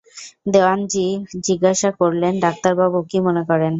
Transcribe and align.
দেওয়ানজি 0.47 1.05
জিজ্ঞাসা 1.47 1.89
করলেন, 1.99 2.33
ডাক্তারবাবু, 2.39 2.99
কী 3.09 3.17
মনে 3.19 3.43
করেন? 3.43 3.69